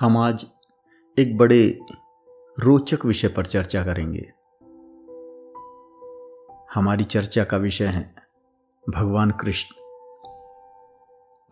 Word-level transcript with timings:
हम 0.00 0.18
आज 0.18 0.46
एक 1.18 1.38
बड़े 1.38 1.78
रोचक 2.58 3.04
विषय 3.04 3.28
पर 3.28 3.46
चर्चा 3.46 3.84
करेंगे। 3.84 4.32
हमारी 6.74 7.04
चर्चा 7.04 7.44
का 7.44 7.56
विषय 7.56 7.86
है 7.86 8.14
भगवान 8.90 9.30
कृष्ण 9.30 9.76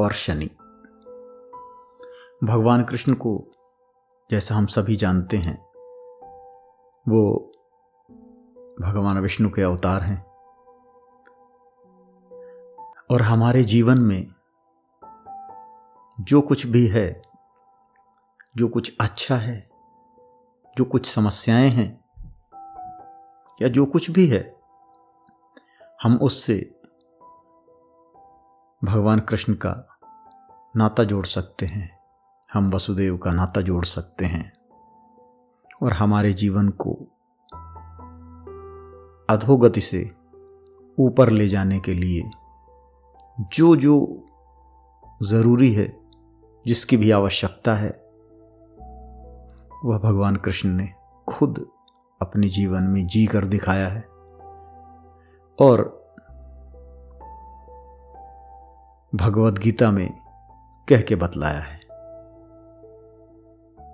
और 0.01 0.13
शनि। 0.13 0.47
भगवान 2.45 2.85
कृष्ण 2.85 3.15
को 3.15 3.45
जैसा 4.31 4.55
हम 4.55 4.67
सभी 4.67 4.97
जानते 4.97 5.37
हैं, 5.37 5.65
वो 7.09 7.53
भगवान 8.81 9.19
विष्णु 9.19 9.51
के 9.51 9.63
अवतार 9.63 10.03
हैं। 10.03 10.27
और 13.11 13.23
हमारे 13.23 13.65
जीवन 13.65 13.99
में 13.99 14.35
जो 16.21 16.41
कुछ 16.41 16.67
भी 16.67 16.87
है 16.87 17.28
जो 18.57 18.69
कुछ 18.69 18.97
अच्छा 19.01 19.37
है, 19.37 19.69
जो 20.79 20.85
कुछ 20.85 21.07
समस्याएँ 21.07 21.71
हैं, 21.71 22.05
या 23.63 23.69
जो 23.69 23.87
कुछ 23.87 24.11
भी 24.11 24.27
है, 24.27 24.57
हम 26.03 26.17
उससे 26.17 26.75
भगवान 28.85 29.21
कृष्ण 29.21 29.55
का 29.55 29.99
नाता 30.77 31.05
जोड़ 31.05 31.27
सकते 31.27 31.67
हैं, 31.67 31.99
हम 32.53 32.69
वसुदेव 32.69 33.19
का 33.19 33.33
नाता 33.33 33.61
जोड़ 33.61 33.85
सकते 33.85 34.25
हैं, 34.25 34.53
और 35.83 35.93
हमारे 35.93 36.33
जीवन 36.33 36.69
को 36.69 36.93
अधोगति 39.31 39.81
से 39.81 40.11
ऊपर 40.99 41.31
ले 41.31 41.49
जाने 41.49 41.81
के 41.81 41.95
लिए 41.95 42.31
जो 43.41 43.77
जो 43.77 44.25
ज़रूरी 45.23 45.73
है, 45.73 46.01
जिसकी 46.67 46.97
भी 46.97 47.11
आवश्यकता 47.11 47.75
है 47.75 48.08
वह 49.85 49.99
भगवान 49.99 50.37
कृष्ण 50.37 50.69
ने 50.69 50.95
खुद 51.29 51.67
अपने 52.23 52.49
जीवन 52.49 52.83
में 52.83 53.07
जी 53.07 53.27
कर 53.27 53.45
दिखाया 53.45 53.89
है। 53.89 54.01
और 55.61 55.99
भगवत 59.15 59.53
गीता 59.53 59.91
में 59.91 60.21
कह 60.89 61.01
के 61.01 61.17
बतलाया 61.17 61.61
है। 61.61 61.81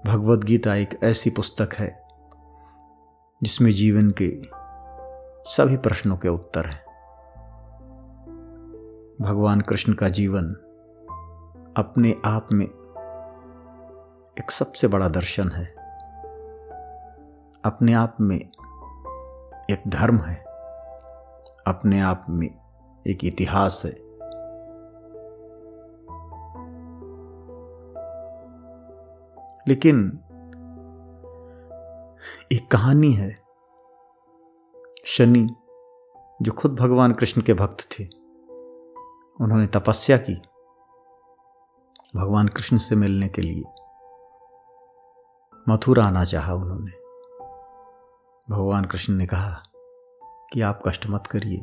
भगवत 0.06 0.38
गीता 0.38 0.74
एक 0.74 1.00
ऐसी 1.02 1.30
पुस्तक 1.30 1.74
है, 1.74 2.02
जिसमें 3.42 3.70
जीवन 3.70 4.10
के 4.22 4.42
सभी 5.50 5.76
प्रश्नों 5.76 6.16
के 6.16 6.28
उत्तर 6.28 6.66
हैं। 6.66 6.84
भगवान 9.22 9.60
कृष्ण 9.60 9.92
का 9.92 10.08
जीवन 10.08 10.44
अपने 11.76 12.16
आप 12.26 12.48
में 12.52 12.83
एक 14.38 14.50
सबसे 14.50 14.88
बड़ा 14.88 15.08
दर्शन 15.08 15.50
है। 15.50 15.66
अपने 17.64 17.92
आप 17.92 18.16
में 18.20 18.40
एक 19.70 19.82
धर्म 19.88 20.18
है। 20.18 20.36
अपने 21.66 22.00
आप 22.00 22.26
में 22.28 22.58
एक 23.06 23.18
इतिहास 23.24 23.82
है। 23.84 23.90
लेकिन 29.68 30.18
एक 32.52 32.70
कहानी 32.70 33.12
है, 33.12 33.42
शनि, 35.04 35.54
जो 36.42 36.52
खुद 36.52 36.74
भगवान 36.74 37.12
कृष्ण 37.12 37.42
के 37.42 37.54
भक्त 37.54 37.88
थे। 37.92 38.04
उन्होंने 39.40 39.66
तपस्या 39.66 40.16
की 40.16 40.42
भगवान 42.16 42.48
कृष्ण 42.48 42.76
से 42.76 42.96
मिलने 42.96 43.28
के 43.28 43.42
लिए। 43.42 43.83
मथुरा 45.68 46.04
आना 46.04 46.24
चाहा 46.24 46.54
उन्होंने। 46.54 46.90
भगवान 48.50 48.84
कृष्ण 48.84 49.14
ने 49.14 49.26
कहा 49.26 49.62
कि 50.52 50.60
आप 50.60 50.82
कष्ट 50.88 51.06
मत 51.06 51.26
करिए, 51.26 51.58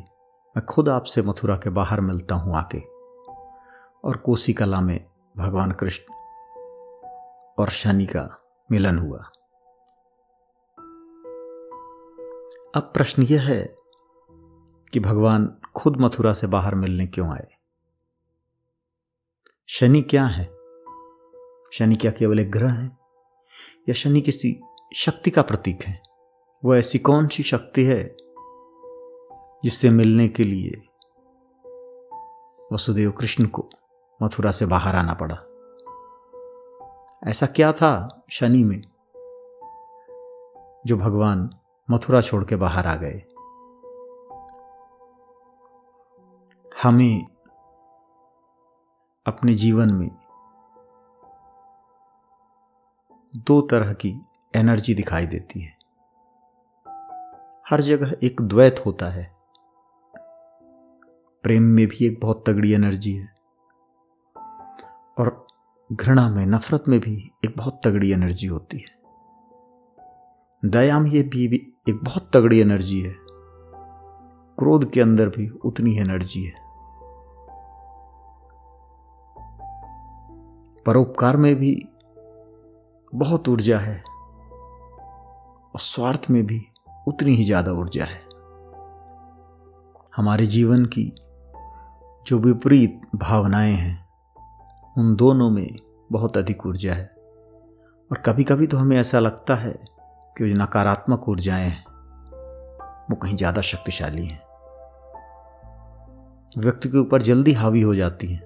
मैं 0.56 0.66
खुद 0.66 0.88
आपसे 0.88 1.22
मथुरा 1.22 1.56
के 1.56 1.70
बाहर 1.70 2.00
मिलता 2.00 2.34
हूँ 2.34 2.56
आके। 2.56 2.78
और 4.04 4.16
कोसी 4.16 4.52
कला 4.52 4.80
में 4.80 5.04
भगवान 5.36 5.72
कृष्ण 5.72 6.14
और 7.58 7.68
शनि 7.68 8.06
का 8.06 8.42
मिलन 8.70 8.98
हुआ। 8.98 9.18
अब 12.76 12.90
प्रश्न 12.94 13.22
यह 13.22 13.42
है 13.42 13.76
कि 14.92 15.00
भगवान 15.00 15.56
खुद 15.76 15.96
मथुरा 15.96 16.32
से 16.32 16.46
बाहर 16.46 16.74
मिलने 16.74 17.06
क्यों 17.06 17.34
आए? 17.34 17.48
शनि 19.68 20.02
क्या 20.02 20.26
है? 20.26 20.44
शनि 21.72 21.96
क्या 21.96 22.10
केवल 22.10 22.40
एक 22.40 22.50
ग्रह 22.50 22.72
है? 22.72 23.01
या 23.88 23.92
शनि 23.92 24.20
किसी 24.20 24.60
शक्ति 24.94 25.30
का 25.30 25.42
प्रतीक 25.42 25.82
है। 25.82 26.02
वह 26.64 26.78
ऐसी 26.78 26.98
कौन 26.98 27.28
सी 27.28 27.42
शक्ति 27.42 27.84
है 27.84 28.16
जिससे 29.64 29.90
मिलने 29.90 30.28
के 30.28 30.44
लिए 30.44 30.70
वसुदेव 32.72 33.10
कृष्ण 33.10 33.46
को 33.46 33.70
मथुरा 34.22 34.50
से 34.50 34.66
बाहर 34.66 34.96
आना 34.96 35.14
पड़ा? 35.14 35.34
ऐसा 37.30 37.46
क्या 37.46 37.72
था 37.72 38.24
शनि 38.30 38.64
में 38.64 38.82
जो 40.86 40.96
भगवान 40.96 41.50
मथुरा 41.90 42.20
छोड़ 42.20 42.44
के 42.44 42.56
बाहर 42.56 42.86
आ 42.86 42.96
गए? 42.96 43.22
हमें 46.82 47.26
अपने 49.26 49.54
जीवन 49.54 49.94
में 49.94 50.21
दो 53.36 53.60
तरह 53.60 53.92
की 53.92 54.14
एनर्जी 54.56 54.94
दिखाई 54.94 55.26
देती 55.26 55.60
है। 55.60 55.72
हर 57.70 57.80
जगह 57.80 58.16
एक 58.22 58.40
द्वैत 58.40 58.82
होता 58.86 59.06
है। 59.06 59.32
प्रेम 61.42 61.62
में 61.62 61.86
भी 61.86 62.06
एक 62.06 62.20
बहुत 62.20 62.44
तगड़ी 62.46 62.72
एनर्जी 62.72 63.16
है। 63.16 63.34
और 65.18 65.46
घृणा 65.92 66.30
में 66.30 66.46
नफरत 66.46 66.84
में 66.88 67.00
भी 67.00 67.32
एक 67.44 67.54
बहुत 67.56 67.80
तगड़ी 67.84 68.12
एनर्जी 68.12 68.46
होती 68.46 68.78
है। 68.78 69.02
दया 70.64 70.98
में 70.98 71.10
ये 71.10 71.22
भी, 71.22 71.48
भी 71.48 71.72
एक 71.88 72.00
बहुत 72.04 72.30
तगड़ी 72.34 72.58
एनर्जी 72.60 73.00
है। 73.00 73.16
क्रोध 74.58 74.90
के 74.90 75.00
अंदर 75.00 75.28
भी 75.28 75.48
उतनी 75.48 75.98
एनर्जी 75.98 76.44
है। 76.44 76.54
परोपकार 80.86 81.36
में 81.36 81.56
भी 81.56 81.88
बहुत 83.14 83.48
ऊर्जा 83.48 83.78
है 83.78 84.02
और 85.74 85.80
स्वार्थ 85.80 86.30
में 86.30 86.46
भी 86.46 86.66
उतनी 87.08 87.34
ही 87.34 87.44
ज़्यादा 87.44 87.72
ऊर्जा 87.72 88.04
है। 88.04 88.20
हमारे 90.16 90.46
जीवन 90.46 90.84
की 90.84 91.14
जो 92.26 92.38
विपरीत 92.38 93.00
भावनाएँ 93.14 93.74
हैं, 93.74 94.06
उन 94.98 95.16
दोनों 95.16 95.50
में 95.50 95.78
बहुत 96.12 96.36
अधिक 96.36 96.66
ऊर्जा 96.66 96.92
है। 96.92 97.14
और 98.10 98.22
कभी 98.26 98.44
कभी 98.44 98.66
तो 98.66 98.76
हमें 98.76 99.00
ऐसा 99.00 99.18
लगता 99.18 99.54
है 99.54 99.84
कि 100.38 100.48
जो 100.48 100.54
नकारात्मक 100.54 101.28
ऊर्जाएँ 101.28 101.68
हैं, 101.68 101.84
वो 103.10 103.16
कहीं 103.16 103.36
ज़्यादा 103.36 103.60
शक्तिशाली 103.60 104.26
हैं। 104.26 104.42
व्यक्ति 106.58 106.88
के 106.88 106.98
ऊपर 106.98 107.22
जल्दी 107.22 107.52
हावी 107.52 107.80
हो 107.80 107.94
जाती 107.94 108.26
हैं। 108.26 108.42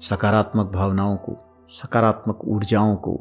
सकारात्मक 0.00 0.66
भावनाओं 0.66 1.16
को 1.16 1.47
सकारात्मक 1.70 2.44
ऊर्जाओं 2.44 2.96
को 2.96 3.16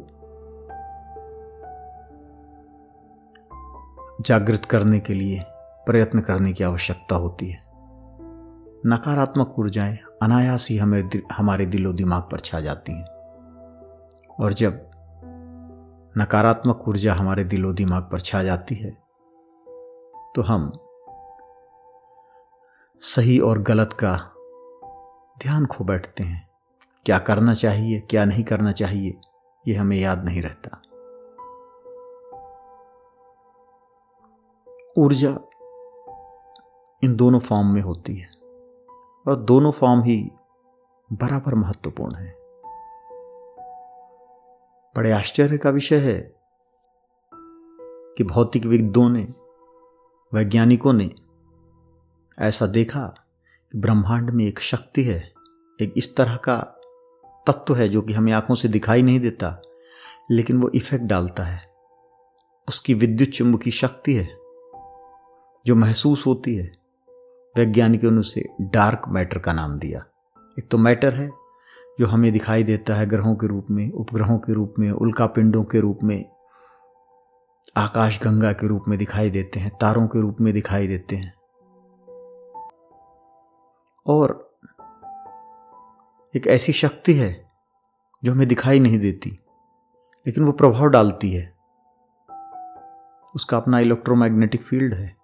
जागृत 4.21 4.65
करने 4.65 4.99
के 4.99 5.13
लिए, 5.13 5.43
प्रयत्न 5.85 6.21
करने 6.21 6.53
की 6.53 6.63
आवश्यकता 6.63 7.15
होती 7.15 7.49
है। 7.49 7.63
नकारात्मक 8.85 9.55
ऊर्जाएँ 9.59 9.97
अनायास 10.21 10.67
ही 10.69 10.77
हमें 10.77 11.09
हमारे 11.31 11.65
दिलो 11.65 11.93
दिमाग 11.93 12.21
पर 12.21 12.39
छा 12.39 12.59
जाती 12.59 12.91
हैं। 12.91 13.05
और 14.41 14.53
जब 14.53 14.91
नकारात्मक 16.17 16.87
ऊर्जा 16.87 17.13
हमारे 17.13 17.43
दिलो 17.43 17.73
दिमाग 17.73 18.03
पर 18.03 18.19
छा 18.19 18.43
जाती 18.43 18.75
है 18.75 18.91
तो 20.35 20.41
हम 20.41 20.71
सही 23.01 23.39
और 23.39 23.59
गलत 23.59 23.93
का 24.03 24.15
ध्यान 25.39 25.65
खो 25.65 25.83
बैठते 25.83 26.23
हैं। 26.23 26.46
क्या 27.07 27.17
करना 27.17 27.53
चाहिए, 27.53 27.99
क्या 27.99 28.25
नहीं 28.25 28.43
करना 28.43 28.71
चाहिए, 28.71 29.17
ये 29.67 29.75
हमें 29.75 29.97
याद 29.97 30.25
नहीं 30.25 30.41
रहता। 30.41 30.81
ऊर्जा 34.97 35.29
इन 37.03 37.15
दोनों 37.15 37.39
फॉर्म 37.39 37.67
में 37.67 37.81
होती 37.81 38.15
है 38.17 38.29
और 39.27 39.35
दोनों 39.35 39.71
फॉर्म 39.71 40.03
ही 40.03 40.31
बराबर 41.13 41.55
महत्वपूर्ण 41.55 42.15
है। 42.15 42.35
बड़े 44.95 45.11
आश्चर्य 45.11 45.57
का 45.57 45.69
विषय 45.69 45.97
है 45.97 46.19
कि 48.17 48.23
भौतिक 48.23 48.65
विद्वों 48.65 49.09
ने, 49.09 49.27
वैज्ञानिकों 50.33 50.93
ने 50.93 51.11
ऐसा 52.39 52.67
देखा 52.67 53.07
कि 53.71 53.77
ब्रह्मांड 53.77 54.29
में 54.29 54.45
एक 54.45 54.59
शक्ति 54.59 55.03
है, 55.03 55.33
एक 55.81 55.93
इस 55.97 56.15
तरह 56.15 56.35
का 56.35 56.73
तत्व 57.47 57.75
है 57.75 57.89
जो 57.89 58.01
कि 58.01 58.13
हमें 58.13 58.33
आँखों 58.33 58.55
से 58.55 58.67
दिखाई 58.67 59.01
नहीं 59.01 59.19
देता, 59.19 59.61
लेकिन 60.31 60.61
वो 60.61 60.69
इफ़ेक्ट 60.69 61.05
डालता 61.05 61.43
है। 61.43 61.67
उसकी 62.67 62.93
विद्युत 62.93 63.29
चुंबकीय 63.29 63.71
शक्ति 63.71 64.13
है, 64.13 64.25
जो 65.65 65.75
महसूस 65.75 66.27
होती 66.27 66.55
है। 66.55 66.77
वैज्ञानिकों 67.57 68.11
ने 68.11 68.17
उसे 68.17 68.45
डार्क 68.61 69.01
मैटर 69.07 69.39
का 69.39 69.53
नाम 69.53 69.79
दिया। 69.79 70.05
एक 70.59 70.67
तो 70.69 70.77
मैटर 70.77 71.13
है, 71.13 71.29
जो 71.99 72.07
हमें 72.07 72.33
दिखाई 72.33 72.63
देता 72.63 72.95
है 72.95 73.05
ग्रहों 73.05 73.35
के 73.35 73.47
रूप 73.47 73.67
में, 73.71 73.91
उपग्रहों 73.91 74.37
के 74.37 74.53
रूप 74.53 74.73
में, 74.79 74.91
उल्का 74.91 75.25
पिंडों 75.25 75.63
के 75.63 75.79
रूप 75.79 75.99
में, 76.03 76.29
आकाश 77.77 78.19
गंगा 78.23 78.51
के 78.51 78.67
रूप 78.67 78.83
में 78.87 78.99
दिखाई 78.99 79.29
देते 79.29 79.59
हैं, 79.59 79.77
तारों 79.81 80.07
के 80.07 80.21
रूप 80.21 80.37
में 80.41 80.53
दिखाई 80.53 80.87
देते 80.87 81.15
हैं। 81.15 81.33
और 84.07 84.46
एक 86.35 86.47
ऐसी 86.47 86.73
शक्ति 86.73 87.13
है 87.13 87.45
जो 88.23 88.31
हमें 88.31 88.47
दिखाई 88.47 88.79
नहीं 88.79 88.99
देती, 88.99 89.39
लेकिन 90.27 90.43
वो 90.43 90.51
प्रभाव 90.51 90.87
डालती 90.87 91.31
है। 91.33 91.53
उसका 93.35 93.57
अपना 93.57 93.79
इलेक्ट्रोमैग्नेटिक 93.79 94.63
फ़ील्ड 94.63 94.93
है। 94.93 95.15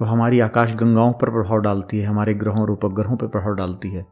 वो 0.00 0.04
हमारी 0.04 0.40
आकाश 0.40 0.72
गंगाओं 0.72 1.12
पर 1.12 1.30
प्रभाव 1.30 1.58
डालती 1.58 1.98
है, 1.98 2.06
हमारे 2.06 2.34
ग्रहों 2.34 2.60
और 2.60 2.70
उपग्रहों 2.70 3.16
पर 3.16 3.26
प्रभाव 3.26 3.54
डालती 3.54 3.90
है। 3.90 4.06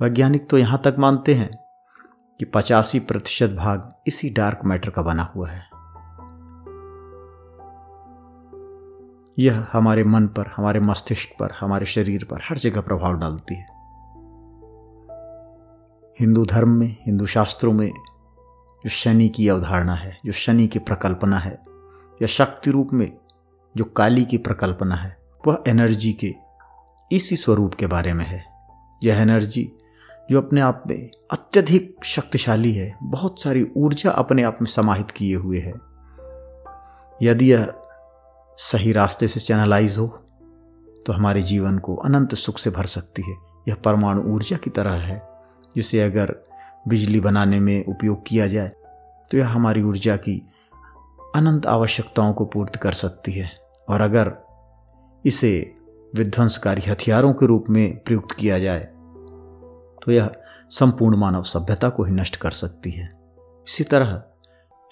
वैज्ञानिक 0.00 0.50
तो 0.50 0.58
यहाँ 0.58 0.80
तक 0.84 0.96
मानते 0.98 1.34
हैं 1.34 1.50
कि 2.38 2.44
पचासी 2.44 3.00
प्रतिशत 3.00 3.50
भाग 3.50 3.94
इसी 4.06 4.30
डार्क 4.30 4.60
मैटर 4.64 4.90
का 4.90 5.02
बना 5.02 5.22
हुआ 5.22 5.48
है। 5.48 5.70
यह 9.38 9.66
हमारे 9.72 10.04
मन 10.04 10.26
पर, 10.26 10.46
हमारे 10.46 10.80
मस्तिष्क 10.80 11.30
पर, 11.40 11.52
हमारे 11.60 11.86
शरीर 11.86 12.24
पर 12.30 12.40
हर 12.42 12.58
जगह 12.58 12.80
प्रभाव 12.80 13.18
डालती 13.18 13.54
है। 13.54 13.79
हिंदू 16.20 16.44
धर्म 16.44 16.68
में, 16.68 16.96
हिंदू 17.06 17.26
शास्त्रों 17.26 17.72
में 17.72 17.90
जो 18.84 18.88
शनि 18.88 19.28
की 19.28 19.48
अवधारणा 19.48 19.94
है, 19.94 20.18
जो 20.26 20.32
शनि 20.32 20.66
की 20.66 20.78
प्रकल्पना 20.78 21.38
है, 21.38 21.52
या 22.22 22.26
शक्ति 22.26 22.70
रूप 22.70 22.90
में 22.92 23.16
जो 23.76 23.84
काली 23.84 24.24
की 24.24 24.38
प्रकल्पना 24.38 24.94
है, 24.94 25.16
वह 25.46 25.62
एनर्जी 25.68 26.12
के 26.12 26.34
इसी 27.12 27.36
स्वरूप 27.36 27.74
के 27.74 27.86
बारे 27.86 28.12
में 28.12 28.24
है। 28.24 28.44
यह 29.02 29.16
एनर्जी 29.16 29.72
जो 30.30 30.40
अपने 30.40 30.60
आप 30.60 30.82
में 30.86 31.10
अत्यधिक 31.30 31.96
शक्तिशाली 32.04 32.72
है, 32.74 32.96
बहुत 33.02 33.42
सारी 33.42 33.66
ऊर्जा 33.76 34.10
अपने 34.10 34.42
आप 34.42 34.58
में 34.62 34.66
समाहित 34.66 35.10
किए 35.10 35.36
हुए 35.36 35.58
है। 35.58 35.72
यदि 37.22 37.52
यह 37.52 37.72
सही 38.58 38.92
रास्ते 38.92 39.28
से 39.28 39.40
चैनलाइज 39.40 39.98
हो 39.98 40.06
तो 41.06 41.12
हमारे 41.12 41.42
जीवन 41.42 41.78
को 41.78 41.96
अनंत 41.96 42.34
सुख 42.34 42.58
से 42.58 42.70
भर 42.70 42.86
सकती 42.86 43.22
है। 43.22 43.36
यह 43.68 43.74
परमाणु 43.74 44.22
ऊर्जा 44.22 44.56
की 44.56 44.70
तरह 44.70 44.94
है। 44.94 45.39
जिसे 45.76 46.00
अगर 46.00 46.34
बिजली 46.88 47.20
बनाने 47.20 47.60
में 47.60 47.84
उपयोग 47.84 48.22
किया 48.26 48.46
जाए 48.46 48.68
तो 49.30 49.38
यह 49.38 49.48
हमारी 49.48 49.82
ऊर्जा 49.82 50.16
की 50.16 50.36
अनंत 51.34 51.66
आवश्यकताओं 51.66 52.32
को 52.32 52.44
पूर्त 52.44 52.76
कर 52.76 52.92
सकती 52.92 53.32
है। 53.32 53.50
और 53.88 54.00
अगर 54.00 54.32
इसे 55.24 55.74
विध्वंसकारी 56.14 56.82
हथियारों 56.82 57.32
के 57.32 57.46
रूप 57.46 57.64
में 57.70 57.98
प्रयुक्त 57.98 58.32
किया 58.32 58.58
जाए 58.58 58.80
तो 60.04 60.12
यह 60.12 60.30
संपूर्ण 60.70 61.16
मानव 61.16 61.42
सभ्यता 61.42 61.88
को 61.88 62.04
ही 62.04 62.12
नष्ट 62.12 62.36
कर 62.36 62.50
सकती 62.50 62.90
है। 62.90 63.12
इसी 63.68 63.84
तरह 63.84 64.22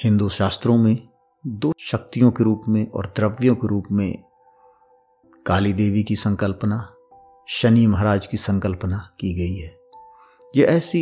हिंदू 0.04 0.28
शास्त्रों 0.28 0.76
में 0.76 0.96
दो 1.44 1.72
शक्तियों 1.78 2.30
के 2.30 2.44
रूप 2.44 2.64
में 2.68 2.90
और 2.90 3.06
द्रव्यों 3.16 3.54
के 3.54 3.66
रूप 3.66 3.84
में 3.92 4.22
काली 5.46 5.72
देवी 5.72 6.02
की 6.02 6.16
संकल्पना, 6.16 6.94
शनि 7.48 7.86
महाराज 7.86 8.26
की 8.26 8.36
संकल्पना 8.36 8.98
की 9.20 9.34
गई 9.34 9.54
है। 9.54 9.77
ये 10.54 10.64
ऐसी 10.64 11.00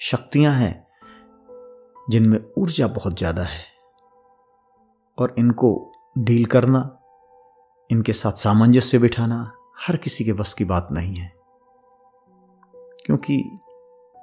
शक्तियाँ 0.00 0.52
हैं 0.54 0.86
जिनमें 2.10 2.38
ऊर्जा 2.58 2.86
बहुत 2.86 3.18
ज़्यादा 3.18 3.42
है। 3.42 3.64
और 5.18 5.34
इनको 5.38 5.70
डील 6.18 6.44
करना 6.44 6.80
इनके 7.90 8.12
साथ 8.12 8.32
सामंजस्य 8.32 8.98
बिठाना 8.98 9.52
हर 9.78 9.96
किसी 9.96 10.24
के 10.24 10.32
बस 10.32 10.54
की 10.54 10.64
बात 10.64 10.88
नहीं 10.92 11.14
है। 11.14 11.32
क्योंकि 13.06 13.38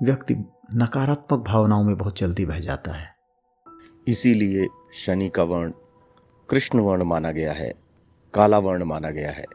व्यक्ति 0.03 0.35
नकारात्मक 0.75 1.39
भावनाओं 1.39 1.83
में 1.83 1.97
बहुत 1.97 2.19
जल्दी 2.19 2.45
बह 2.45 2.59
जाता 2.59 2.91
है। 2.91 3.15
इसीलिए 4.07 4.67
शनि 4.95 5.29
का 5.29 5.43
वर्ण 5.43 5.71
कृष्ण 6.49 6.79
वर्ण 6.79 7.03
माना 7.03 7.31
गया 7.31 7.53
है 7.53 7.73
काला 8.33 8.59
वर्ण 8.59 8.83
माना 8.83 9.09
गया 9.09 9.31
है। 9.31 9.45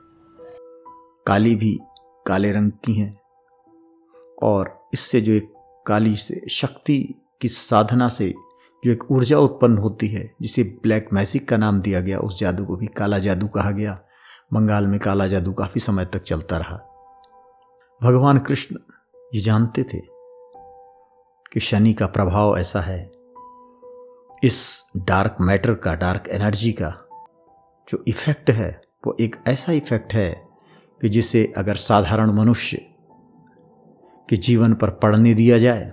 काली 1.26 1.54
भी 1.56 1.78
काले 2.26 2.52
रंग 2.52 2.72
की 2.84 2.94
है 2.94 3.12
और 4.42 4.77
इससे 4.94 5.20
जो 5.20 5.32
एक 5.32 5.54
काली 5.86 6.16
से, 6.16 6.42
शक्ति 6.50 7.14
की 7.40 7.48
साधना 7.48 8.08
से 8.08 8.34
जो 8.84 8.90
एक 8.90 9.10
ऊर्जा 9.10 9.38
उत्पन्न 9.38 9.78
होती 9.78 10.08
है, 10.08 10.34
जिसे 10.42 10.62
ब्लैक 10.62 11.08
मैजिक 11.12 11.48
का 11.48 11.56
नाम 11.56 11.80
दिया 11.80 12.00
गया, 12.00 12.18
उस 12.18 12.40
जादू 12.40 12.64
को 12.64 12.76
भी 12.76 12.86
काला 12.86 13.18
जादू 13.18 13.48
कहा 13.48 13.70
गया। 13.70 14.00
बंगाल 14.52 14.86
में 14.86 15.00
काला 15.00 15.26
जादू 15.26 15.52
काफ़ी 15.52 15.80
समय 15.80 16.04
तक 16.04 16.22
चलता 16.22 16.56
रहा। 16.56 16.76
भगवान 18.02 18.38
कृष्ण 18.38 18.76
ये 19.34 19.40
जानते 19.40 19.82
थे 19.82 19.98
कि 21.52 21.60
शनि 21.60 21.92
का 21.92 22.06
प्रभाव 22.06 22.58
ऐसा 22.58 22.80
है। 22.80 23.12
इस 24.44 24.84
डार्क 24.96 25.36
मैटर 25.40 25.74
का, 25.74 25.94
डार्क 25.94 26.28
एनर्जी 26.28 26.72
का 26.72 27.08
जो 27.88 28.04
इफ़ेक्ट 28.08 28.50
है, 28.50 28.80
वो 29.06 29.16
एक 29.20 29.36
ऐसा 29.48 29.72
इफ़ेक्ट 29.72 30.14
है 30.14 30.48
कि 31.02 31.08
जिसे 31.08 31.52
अगर 31.56 31.74
साधारण 31.74 32.30
मनुष्य 32.30 32.94
के 34.28 34.36
जीवन 34.38 34.74
पर 34.74 34.90
पड़ने 35.02 35.34
दिया 35.34 35.58
जाए 35.58 35.84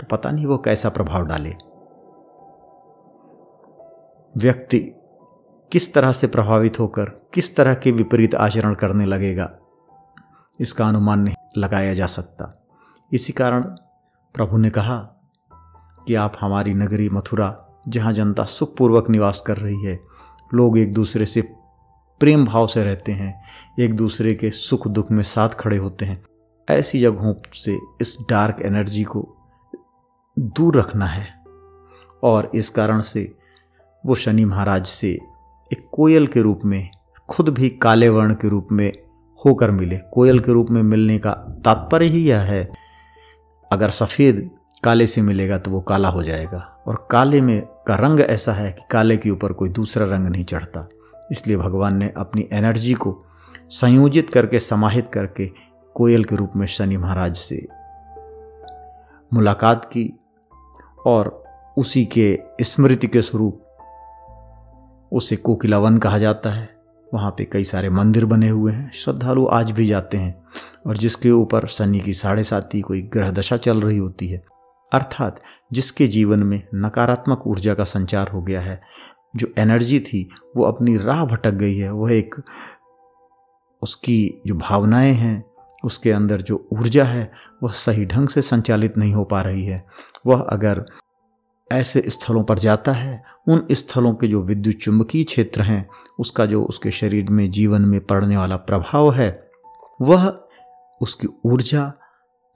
तो 0.00 0.06
पता 0.10 0.30
नहीं 0.30 0.46
वो 0.46 0.58
कैसा 0.58 0.88
प्रभाव 0.88 1.26
डाले। 1.26 1.54
व्यक्ति 4.34 4.78
किस 5.72 5.92
तरह 5.94 6.12
से 6.12 6.26
प्रभावित 6.26 6.78
होकर, 6.80 7.04
किस 7.34 7.54
तरह 7.56 7.74
के 7.74 7.92
विपरीत 7.92 8.34
आचरण 8.34 8.74
करने 8.74 9.06
लगेगा, 9.06 9.50
इसका 10.60 10.88
अनुमान 10.88 11.20
नहीं 11.20 11.34
लगाया 11.56 11.94
जा 11.94 12.06
सकता। 12.06 12.52
इसी 13.12 13.32
कारण 13.32 13.62
प्रभु 14.34 14.56
ने 14.56 14.70
कहा 14.70 14.96
कि 16.06 16.14
आप 16.14 16.36
हमारी 16.40 16.74
नगरी 16.74 17.08
मथुरा, 17.08 17.56
जहाँ 17.88 18.12
जनता 18.12 18.44
सुखपूर्वक 18.44 19.10
निवास 19.10 19.40
कर 19.40 19.56
रही 19.56 19.84
है, 19.84 19.98
लोग 20.54 20.78
एक 20.78 20.92
दूसरे 20.92 21.26
से 21.26 21.42
प्रेम 22.20 22.44
भाव 22.46 22.66
से 22.66 22.84
रहते 22.84 23.12
हैं, 23.12 23.34
एक 23.80 23.96
दूसरे 23.96 24.34
के 24.34 24.50
सुख 24.50 24.88
दुख 24.88 25.10
में 25.10 25.22
साथ 25.22 25.48
खड़े 25.50 25.76
होते 25.76 26.04
हैं 26.04 26.22
ऐसी 26.70 27.00
जगहों 27.00 27.34
से 27.54 27.78
इस 28.00 28.16
डार्क 28.30 28.60
एनर्जी 28.62 29.02
को 29.02 29.36
दूर 30.38 30.78
रखना 30.78 31.06
है। 31.06 31.26
और 32.22 32.50
इस 32.54 32.70
कारण 32.70 33.00
से 33.00 33.32
वो 34.06 34.14
शनि 34.14 34.44
महाराज 34.44 34.86
से 34.86 35.08
एक 35.72 35.88
कोयल 35.92 36.26
के 36.26 36.40
रूप 36.40 36.60
में, 36.64 36.90
खुद 37.28 37.48
भी 37.48 37.68
काले 37.68 38.08
वर्ण 38.08 38.34
के 38.34 38.48
रूप 38.48 38.68
में 38.72 38.92
होकर 39.44 39.70
मिले। 39.70 39.98
कोयल 40.12 40.40
के 40.40 40.52
रूप 40.52 40.70
में 40.70 40.82
मिलने 40.82 41.18
का 41.18 41.32
तात्पर्य 41.64 42.06
ही 42.06 42.24
यह 42.28 42.40
है, 42.40 42.70
अगर 43.72 43.90
सफ़ेद 43.90 44.50
काले 44.84 45.06
से 45.06 45.22
मिलेगा 45.22 45.58
तो 45.58 45.70
वो 45.70 45.80
काला 45.80 46.08
हो 46.08 46.22
जाएगा। 46.22 46.82
और 46.86 47.08
काले 47.10 47.40
में 47.40 47.62
का 47.86 47.94
रंग 47.94 48.20
ऐसा 48.20 48.52
है 48.52 48.72
कि 48.72 48.82
काले 48.90 49.16
के 49.16 49.30
ऊपर 49.30 49.52
कोई 49.52 49.68
दूसरा 49.68 50.06
रंग 50.06 50.26
नहीं 50.26 50.44
चढ़ता। 50.44 50.88
इसलिए 51.32 51.56
भगवान 51.56 51.96
ने 51.96 52.12
अपनी 52.16 52.48
एनर्जी 52.52 52.94
को 52.94 53.24
संयोजित 53.70 54.30
करके, 54.30 54.60
समाहित 54.60 55.10
करके 55.12 55.50
कोयल 55.94 56.24
के 56.24 56.36
रूप 56.36 56.52
में 56.56 56.66
शनि 56.66 56.96
महाराज 56.96 57.36
से 57.36 57.66
मुलाकात 59.32 59.84
की 59.84 60.12
और 61.06 61.28
उसी 61.78 62.04
के 62.04 62.38
स्मृति 62.60 63.06
के 63.06 63.22
स्वरूप 63.22 63.60
उसे 65.12 65.36
कोकिलावन 65.36 65.98
कहा 65.98 66.18
जाता 66.18 66.50
है। 66.50 66.68
वहाँ 67.14 67.30
पे 67.30 67.44
कई 67.44 67.64
सारे 67.64 67.90
मंदिर 67.90 68.24
बने 68.26 68.48
हुए 68.48 68.72
हैं। 68.72 68.90
श्रद्धालु 68.92 69.46
आज 69.46 69.70
भी 69.70 69.86
जाते 69.86 70.16
हैं 70.16 70.44
और 70.86 70.96
जिसके 70.96 71.30
ऊपर 71.30 71.66
शनि 71.66 72.00
की 72.00 72.14
साढ़े 72.14 72.44
साती 72.44 72.80
कोई 72.80 73.02
ग्रह 73.02 73.30
दशा 73.30 73.56
चल 73.56 73.80
रही 73.80 73.98
होती 73.98 74.28
है, 74.28 74.42
अर्थात 74.92 75.40
जिसके 75.72 76.06
जीवन 76.06 76.42
में 76.42 76.62
नकारात्मक 76.74 77.46
ऊर्जा 77.46 77.74
का 77.74 77.84
संचार 77.84 78.28
हो 78.28 78.42
गया 78.42 78.60
है, 78.60 78.80
जो 79.36 79.48
एनर्जी 79.58 80.00
थी, 80.00 80.28
वो 80.56 80.64
अपनी 80.64 80.96
राह 80.96 81.24
भटक 81.24 81.50
गई 81.50 81.76
है। 81.76 81.92
वह 81.92 82.12
एक 82.12 82.34
उसकी 83.82 84.42
जो 84.46 84.54
भावनाएँ 84.54 85.12
हैं 85.12 85.53
उसके 85.84 86.12
अंदर 86.12 86.40
जो 86.40 86.68
ऊर्जा 86.72 87.04
है, 87.04 87.32
वह 87.62 87.70
सही 87.70 88.04
ढंग 88.04 88.28
से 88.28 88.42
संचालित 88.42 88.98
नहीं 88.98 89.14
हो 89.14 89.24
पा 89.24 89.42
रही 89.42 89.64
है। 89.64 89.86
वह 90.26 90.40
अगर 90.40 90.84
ऐसे 91.72 92.04
स्थलों 92.06 92.44
पर 92.44 92.58
जाता 92.58 92.92
है, 92.92 93.24
उन 93.48 93.66
स्थलों 93.72 94.14
के 94.14 94.28
जो 94.28 94.42
विद्युत 94.42 94.74
चुंबकीय 94.74 95.24
क्षेत्र 95.24 95.62
हैं, 95.62 95.88
उसका 96.18 96.46
जो 96.46 96.64
उसके 96.64 96.90
शरीर 96.90 97.30
में, 97.30 97.50
जीवन 97.50 97.82
में 97.82 98.00
पड़ने 98.00 98.36
वाला 98.36 98.56
प्रभाव 98.56 99.12
है, 99.12 99.50
वह 100.02 100.40
उसकी 101.00 101.28
ऊर्जा 101.44 101.92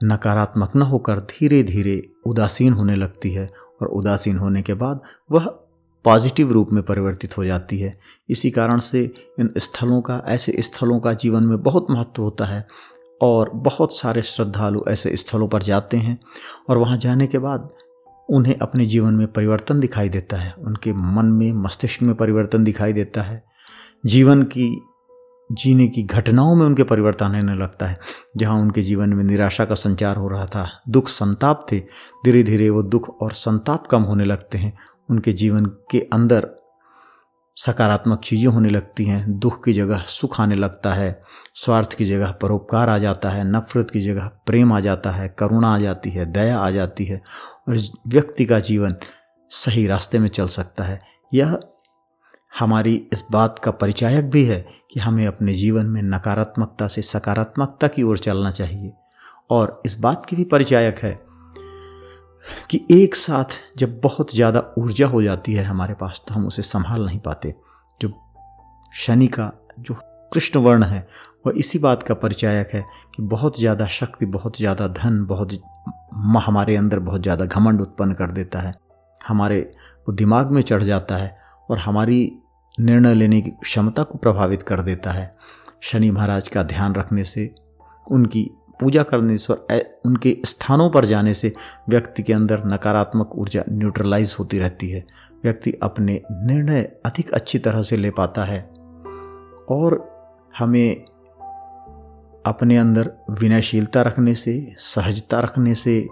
नकारात्मक 0.05 0.77
न 0.77 0.83
होकर 0.83 1.21
धीरे 1.21 1.63
धीरे 1.63 2.03
उदासीन 2.27 2.73
होने 2.73 2.95
लगती 2.95 3.33
है 3.33 3.51
और 3.83 3.87
उदासीन 3.89 4.39
होने 4.39 4.63
के 4.63 4.75
बाद 4.75 5.01
वह 5.33 5.47
पॉजिटिव 6.05 6.53
रूप 6.53 6.69
में 6.73 6.83
परिवर्तित 6.83 7.39
हो 7.39 7.45
जाती 7.45 7.79
है। 7.79 7.99
इसी 8.29 8.51
कारण 8.51 8.79
से 8.79 9.15
इन 9.41 9.51
स्थलों 9.59 10.03
का, 10.03 10.23
ऐसे 10.27 10.57
स्थलों 10.59 11.01
का 11.01 11.13
जीवन 11.13 11.43
में 11.43 11.63
बहुत 11.63 11.87
महत्व 11.91 12.23
होता 12.23 12.45
है। 12.45 12.67
और 13.23 13.51
बहुत 13.51 13.99
सारे 13.99 14.23
श्रद्धालु 14.23 14.83
ऐसे 14.89 15.17
स्थलों 15.17 15.49
पर 15.49 15.63
जाते 15.63 15.97
हैं 15.97 16.21
और 16.69 16.79
वहाँ 16.79 16.97
जाने 16.97 17.27
के 17.27 17.39
बाद 17.39 17.71
उन्हें 18.31 18.57
अपने 18.63 18.87
जीवन 18.87 19.15
में 19.15 19.33
परिवर्तन 19.33 19.81
दिखाई 19.81 20.09
देता 20.09 20.37
है। 20.37 20.53
उनके 20.53 20.93
मन 20.93 21.27
में, 21.27 21.53
मस्तिष्क 21.53 22.03
में 22.03 22.15
परिवर्तन 22.15 22.65
दिखाई 22.65 22.93
देता 22.93 23.23
है। 23.23 23.45
जीवन 24.07 24.43
की, 24.43 24.83
जीने 25.53 25.89
की 25.89 26.03
घटनाओं 26.03 26.55
में 26.55 26.67
उनके 26.67 26.83
परिवर्तन 26.83 27.25
आने 27.25 27.55
लगता 27.55 27.87
है। 27.87 28.01
जहाँ 28.37 28.59
उनके 28.59 28.83
जीवन 28.83 29.09
में 29.09 29.25
निराशा 29.25 29.65
का 29.65 29.75
संचार 29.75 30.17
हो 30.17 30.29
रहा 30.29 30.47
था, 30.47 30.83
दुख 30.89 31.09
संताप 31.09 31.67
थे 31.73 31.81
धीरे 32.25 32.43
धीरे 32.43 32.71
वो 32.71 32.83
दुख 32.83 33.23
और 33.23 33.33
संताप 33.33 33.87
कम 33.87 34.03
होने 34.03 34.25
लगते 34.25 34.59
हैं। 34.59 34.79
उनके 35.11 35.33
जीवन 35.33 35.67
के 35.67 36.01
अंदर 36.13 36.58
सकारात्मक 37.65 38.21
चीज़ें 38.25 38.53
होने 38.53 38.69
लगती 38.69 39.05
हैं, 39.05 39.39
दुख 39.39 39.65
की 39.65 39.73
जगह 39.73 39.99
सुख 39.99 40.41
आने 40.41 40.55
लगता 40.55 40.95
है, 40.95 41.23
स्वार्थ 41.55 41.93
की 41.93 42.05
जगह 42.05 42.31
परोपकार 42.31 42.89
आ 42.89 42.99
जाता 42.99 43.31
है, 43.31 43.53
नफरत 43.53 43.91
की 43.91 44.01
जगह 44.01 44.31
प्रेम 44.47 44.73
आ 44.73 44.81
जाता 44.81 45.11
है, 45.11 45.29
करुणा 45.29 45.75
आ 45.75 45.79
जाती 45.79 46.11
है, 46.11 46.33
दया 46.33 46.59
आ 46.59 46.71
जाती 46.71 47.05
है 47.05 47.23
और 47.69 47.79
व्यक्ति 48.07 48.45
का 48.45 48.61
जीवन 48.61 48.97
सही 49.51 49.87
रास्ते 49.87 50.19
में 50.19 50.29
चल 50.29 50.47
सकता 50.47 50.85
है। 50.85 51.01
यह 51.35 51.59
हमारी 52.59 53.09
इस 53.13 53.25
बात 53.33 53.59
का 53.59 53.71
परिचायक 53.71 54.31
भी 54.31 54.45
है 54.45 54.67
कि 54.93 55.01
हमें 55.01 55.27
अपने 55.27 55.55
जीवन 55.55 55.87
में 55.87 56.03
नकारात्मकता 56.03 56.87
से 56.87 57.03
सकारात्मकता 57.03 57.89
की 57.89 58.03
ओर 58.03 58.19
चलना 58.19 58.51
चाहिए 58.51 58.93
और 59.51 59.83
इस 59.87 59.99
बात 59.99 60.27
की 60.27 60.37
भी 60.37 60.45
परिचायक 60.45 60.99
है 60.99 61.28
कि 62.71 62.81
एक 62.93 63.15
साथ 63.15 63.59
जब 63.79 64.01
बहुत 64.01 64.35
ज़्यादा 64.35 64.63
ऊर्जा 64.79 65.07
हो 65.07 65.23
जाती 65.23 65.55
है 65.55 65.65
हमारे 65.65 65.95
पास 65.95 66.23
तो 66.29 66.35
हम 66.35 66.47
उसे 66.47 66.63
संभाल 66.63 67.05
नहीं 67.07 67.19
पाते। 67.19 67.55
जो 68.01 68.13
शनि 68.95 69.27
का, 69.29 69.53
जो 69.79 69.95
कृष्ण 70.33 70.61
वर्ण 70.61 70.85
है, 70.85 71.07
वह 71.47 71.53
इसी 71.57 71.79
बात 71.79 72.03
का 72.03 72.15
परिचायक 72.15 72.71
है 72.75 72.85
कि 73.15 73.23
बहुत 73.25 73.59
ज़्यादा 73.59 73.87
शक्ति, 73.89 74.27
बहुत 74.27 74.57
ज़्यादा 74.57 74.89
धन, 74.89 75.25
बहुत 75.25 75.53
हमारे 76.39 76.77
अंदर 76.77 76.99
बहुत 77.01 77.23
ज़्यादा 77.23 77.45
घमंड 77.45 77.81
उत्पन्न 77.81 78.15
कर 78.15 78.31
देता 78.31 78.61
है। 78.61 78.75
हमारे 79.21 79.61
वो 80.09 80.13
दिमाग 80.13 80.51
में 80.51 80.61
चढ़ 80.63 80.83
जाता 80.83 81.17
है 81.17 81.37
और 81.69 81.79
हमारी 81.79 82.21
निर्णय 82.79 83.15
लेने 83.15 83.41
की 83.41 83.51
क्षमता 83.53 84.03
को 84.03 84.19
प्रभावित 84.19 84.63
कर 84.63 84.81
देता 84.81 85.13
है। 85.13 85.37
शनि 85.83 86.11
महाराज 86.11 86.49
का 86.49 86.63
ध्यान 86.63 86.95
रखने 86.95 87.25
से 87.25 87.51
उनकी 88.11 88.51
पूजा 88.81 89.03
करने 89.03 89.37
से 89.37 89.53
और 89.53 90.01
उनके 90.07 90.39
स्थानों 90.45 90.91
पर 90.91 91.05
जाने 91.05 91.35
से 91.35 91.55
व्यक्ति 91.89 92.23
के 92.23 92.33
अंदर 92.33 92.65
नकारात्मक 92.65 93.31
ऊर्जा 93.35 93.65
न्यूट्रलाइज 93.69 94.37
होती 94.39 94.59
रहती 94.59 94.91
है। 94.91 95.07
व्यक्ति 95.45 95.75
अपने 95.83 96.23
निर्णय 96.31 96.83
अधिक 97.07 97.31
अच्छी 97.31 97.59
तरह 97.59 97.83
से 97.83 97.97
ले 97.97 98.11
पाता 98.11 98.45
है 98.45 98.63
और 99.69 100.19
हमें 100.59 101.05
अपने 102.47 102.77
अंदर 102.77 103.13
विनयशीलता 103.31 104.03
रखने 104.03 104.35
से, 104.35 104.75
सहजता 104.79 105.41
रखने 105.41 105.75
से, 105.75 106.09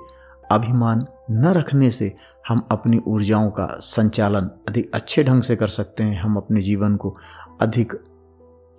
अभिमान 0.52 1.06
न 1.30 1.46
रखने 1.46 1.90
से 1.90 2.16
हम 2.49 2.68
अपनी 2.70 3.00
ऊर्जाओं 3.06 3.50
का 3.50 3.66
संचालन 3.66 4.50
अधिक 4.68 4.90
अच्छे 4.94 5.25
ढंग 5.25 5.40
से 5.40 5.56
कर 5.56 5.66
सकते 5.66 6.02
हैं। 6.02 6.20
हम 6.20 6.37
अपने 6.37 6.61
जीवन 6.61 6.96
को 6.96 7.16
अधिक 7.61 7.92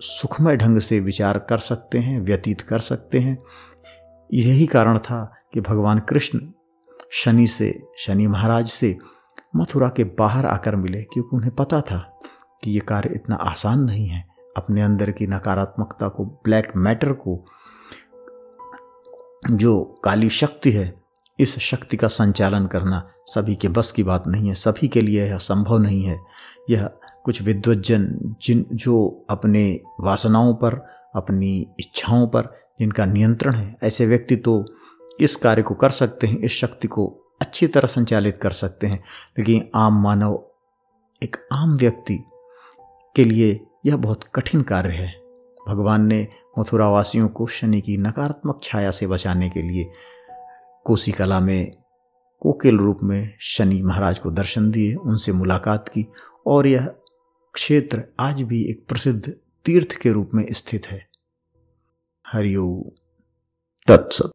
सुखमय 0.00 0.56
ढंग 0.56 0.78
से 0.78 1.00
विचार 1.00 1.38
कर 1.38 1.58
सकते 1.58 1.98
हैं, 1.98 2.20
व्यतीत 2.20 2.60
कर 2.60 2.78
सकते 2.78 3.18
हैं। 3.18 3.42
यही 4.34 4.66
कारण 4.66 4.98
था 4.98 5.34
कि 5.54 5.60
भगवान 5.60 5.98
कृष्ण 5.98 6.40
शनि 7.12 7.46
से, 7.46 7.82
शनि 7.98 8.26
महाराज 8.26 8.68
से 8.68 8.98
मथुरा 9.56 9.88
के 9.88 10.04
बाहर 10.04 10.46
आकर 10.46 10.76
मिले, 10.76 11.02
क्योंकि 11.02 11.36
उन्हें 11.36 11.54
पता 11.54 11.80
था 11.80 12.20
कि 12.64 12.70
ये 12.70 12.80
कार्य 12.80 13.10
इतना 13.14 13.36
आसान 13.36 13.80
नहीं 13.80 14.08
है। 14.08 14.28
अपने 14.56 14.82
अंदर 14.82 15.10
की 15.10 15.26
नकारात्मकता 15.26 16.08
को, 16.08 16.24
ब्लैक 16.24 16.72
मैटर 16.76 17.12
को, 17.12 17.44
जो 19.50 20.00
काली 20.04 20.30
शक्ति 20.30 20.70
है, 20.70 20.94
इस 21.38 21.58
शक्ति 21.58 21.96
का 21.96 22.08
संचालन 22.08 22.66
करना 22.66 23.10
सभी 23.26 23.56
के 23.56 23.68
बस 23.68 23.92
की 23.92 24.02
बात 24.02 24.24
नहीं 24.26 24.48
है, 24.48 24.54
सभी 24.54 24.88
के 24.88 25.02
लिए 25.02 25.26
यह 25.26 25.38
संभव 25.38 25.78
नहीं 25.78 26.04
है। 26.04 26.20
यह 26.70 26.90
कुछ 27.24 27.42
विद्वजन 27.42 28.36
जिन, 28.42 28.66
जो 28.72 29.26
अपने 29.30 29.80
वासनाओं 30.00 30.54
पर, 30.54 30.74
अपनी 31.16 31.66
इच्छाओं 31.80 32.26
पर 32.26 32.67
जिनका 32.80 33.04
नियंत्रण 33.06 33.54
है, 33.54 33.76
ऐसे 33.82 34.06
व्यक्ति 34.06 34.36
तो 34.36 34.64
इस 35.20 35.36
कार्य 35.36 35.62
को 35.62 35.74
कर 35.74 35.90
सकते 35.90 36.26
हैं, 36.26 36.38
इस 36.38 36.52
शक्ति 36.52 36.88
को 36.88 37.24
अच्छी 37.40 37.66
तरह 37.66 37.86
संचालित 37.86 38.36
कर 38.36 38.50
सकते 38.50 38.86
हैं। 38.86 39.04
लेकिन 39.38 39.70
आम 39.74 40.02
मानव 40.02 40.44
एक 41.22 41.36
आम 41.52 41.76
व्यक्ति 41.76 42.24
के 43.16 43.24
लिए 43.24 43.66
यह 43.86 43.96
बहुत 43.96 44.24
कठिन 44.34 44.62
कार्य 44.62 44.88
है। 44.88 45.20
भगवान 45.68 46.06
ने 46.06 46.28
मथुरा 46.58 46.88
वासियों 46.88 47.28
को 47.28 47.46
शनि 47.46 47.80
की 47.80 47.96
नकारात्मक 47.96 48.60
छाया 48.62 48.90
से 48.90 49.06
बचाने 49.06 49.50
के 49.50 49.62
लिए 49.62 49.90
कोसी 50.84 51.12
कला 51.12 51.40
में 51.40 51.76
कोकिल 52.40 52.78
रूप 52.78 53.00
में 53.02 53.34
शनि 53.40 53.82
महाराज 53.82 54.18
को 54.18 54.30
दर्शन 54.30 54.70
दिए, 54.70 54.94
उनसे 54.94 55.32
मुलाकात 55.32 55.88
की 55.88 56.06
और 56.46 56.66
यह 56.66 56.94
क्षेत्र 57.54 58.02
आज 58.20 58.42
भी 58.42 58.64
एक 58.64 58.86
प्रसिद्ध 58.88 59.34
तीर्थ 59.64 59.92
के 59.92 60.12
रूप 60.12 60.30
में 60.34 60.46
स्थित 60.50 60.86
है। 60.86 61.07
हरिओ 62.32 62.66
तत्सत। 63.88 64.32